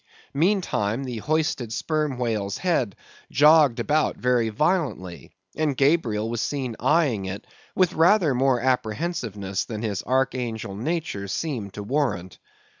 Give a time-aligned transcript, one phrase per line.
[0.33, 2.95] Meantime, the hoisted sperm whale's head
[3.29, 9.83] jogged about very violently, and Gabriel was seen eyeing it with rather more apprehensiveness than
[9.83, 12.39] his archangel nature seemed to warrant.